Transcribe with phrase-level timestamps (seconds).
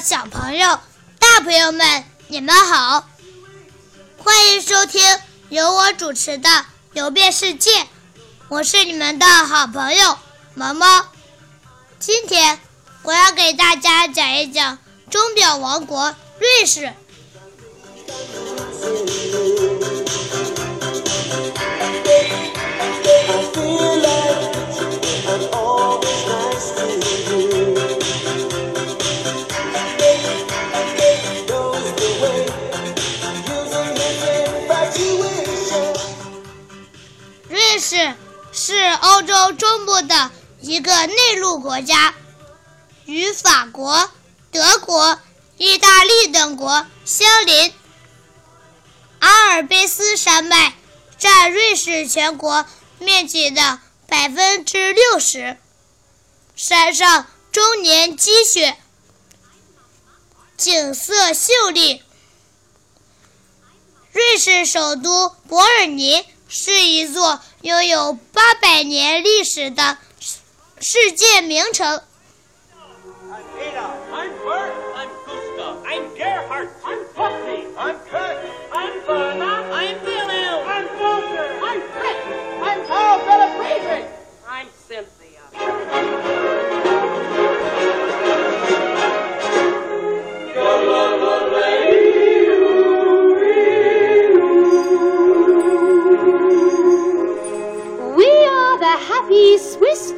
[0.00, 0.80] 小朋友、
[1.18, 3.08] 大朋友们，你们好！
[4.18, 5.02] 欢迎收听
[5.48, 6.48] 由我主持的
[6.94, 7.70] 《游遍世界》，
[8.48, 10.18] 我是你们的好朋友
[10.54, 11.06] 毛毛。
[11.98, 12.58] 今天
[13.02, 14.78] 我要给大家讲一讲
[15.10, 16.92] 钟表王国——瑞士。
[39.14, 42.16] 欧洲中部的一个内陆国家，
[43.04, 44.10] 与法国、
[44.50, 45.20] 德国、
[45.56, 47.72] 意大利等国相邻。
[49.20, 50.74] 阿尔卑斯山脉
[51.16, 52.66] 占瑞士全国
[52.98, 55.58] 面积的百分之六十，
[56.56, 58.76] 山上终年积雪，
[60.56, 62.02] 景色秀丽。
[64.10, 66.26] 瑞士首都伯尔尼。
[66.56, 69.98] 是一座拥有八百年历史的
[70.78, 72.00] 世界名城。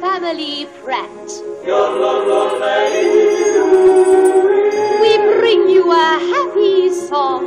[0.00, 1.28] Family Pratt.
[5.00, 7.44] We bring you a happy song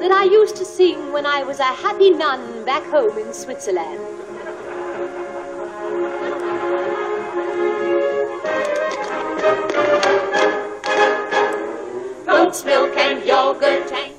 [0.00, 4.00] that I used to sing when I was a happy nun back home in Switzerland.
[12.26, 14.12] Goat's milk and yogurt and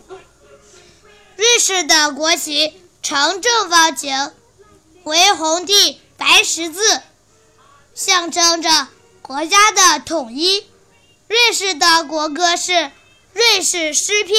[1.37, 4.31] 瑞士的国旗呈正方形，
[5.05, 6.80] 为红地 白十字。
[7.94, 8.70] 象征着
[9.22, 10.64] 国家的统一。
[11.26, 12.72] 瑞士的国歌是
[13.32, 14.36] 《瑞士诗篇》。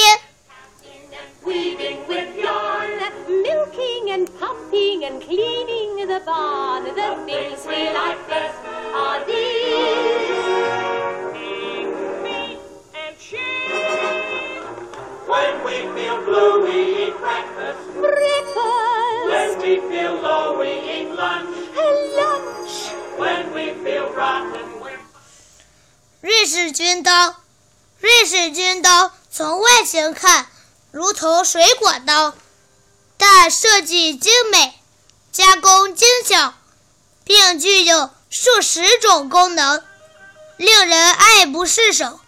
[26.20, 27.36] 瑞士军刀，
[27.98, 30.46] 瑞士军刀从外形看
[30.92, 32.34] 如同水果刀，
[33.16, 34.78] 但设计精美，
[35.32, 36.54] 加工精巧，
[37.24, 39.82] 并具有数十种功能，
[40.56, 42.20] 令人爱不释手。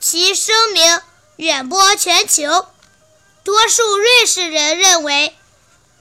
[0.00, 1.00] 其声名
[1.36, 2.66] 远播全球，
[3.44, 5.36] 多数瑞士人认为，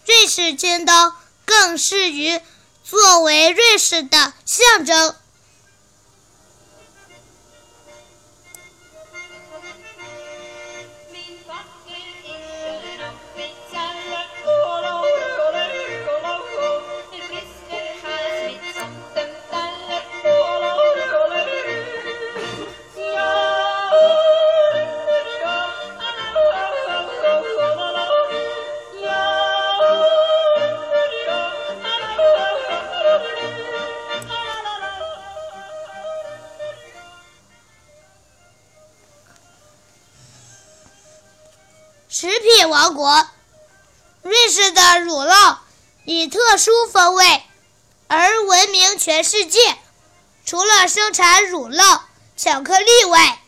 [0.05, 2.39] 瑞士军刀更适于
[2.91, 5.15] 作为瑞士的象征。
[42.21, 43.27] 食品王国，
[44.21, 45.57] 瑞士的乳酪
[46.05, 47.43] 以特殊风味
[48.07, 49.75] 而闻名全世界。
[50.45, 52.01] 除了生产乳酪、
[52.37, 53.39] 巧克力外，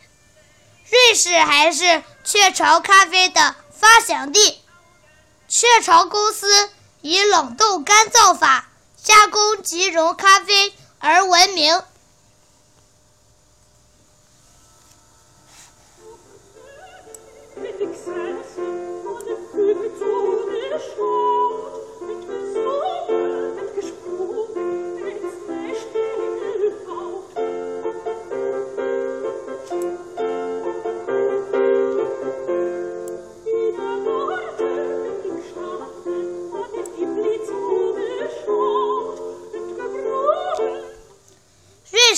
[0.90, 4.60] 瑞士还是雀巢咖啡的发祥地。
[5.46, 6.68] 雀巢公司
[7.00, 8.68] 以冷冻干燥法
[9.00, 11.80] 加工即溶咖啡而闻名。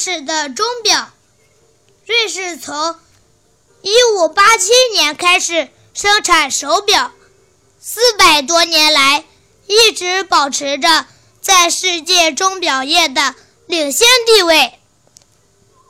[0.07, 1.11] 士的钟表，
[2.07, 2.97] 瑞士从
[3.83, 7.11] 一五八七年开始生产手表，
[7.81, 9.25] 四百多年来
[9.67, 11.07] 一直保持着
[11.41, 13.35] 在世界钟表业的
[13.67, 14.79] 领先地位。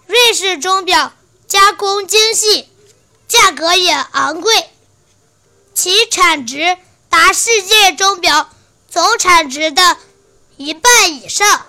[0.06, 1.12] 瑞士钟表
[1.46, 2.70] 加工精细，
[3.28, 4.70] 价格也昂贵，
[5.74, 6.78] 其产值
[7.10, 8.48] 达世界钟表
[8.88, 9.98] 总产值的
[10.56, 11.66] 一半以上。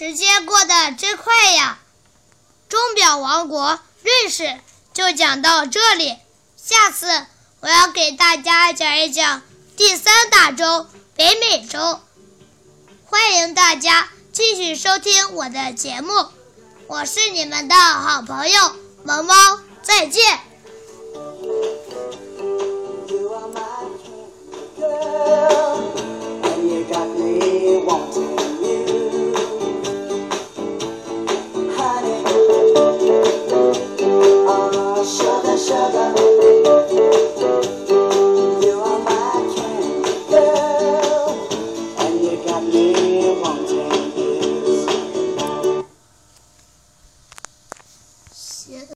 [0.00, 1.78] 时间过得真快呀！
[2.70, 4.58] 钟表王国瑞士
[4.94, 6.16] 就讲到这里，
[6.56, 7.26] 下次
[7.60, 9.42] 我要给大家讲一讲
[9.76, 10.86] 第三大洲
[11.16, 12.00] 北美洲。
[13.04, 16.28] 欢迎大家继续收听我的节目，
[16.86, 18.74] 我是你们的好朋友
[19.04, 19.34] 萌猫，
[19.82, 20.40] 再见。
[35.70, 36.29] each other.